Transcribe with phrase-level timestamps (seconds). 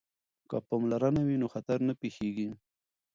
[0.49, 2.49] که پاملرنه وي نو خطر نه پیښیږي.